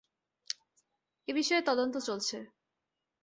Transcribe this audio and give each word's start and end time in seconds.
এ 1.27 1.31
বিষয়ে 1.33 1.61
তদন্ত 1.61 1.95
চলছে। 1.99 2.37